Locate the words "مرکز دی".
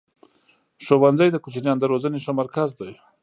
2.41-2.91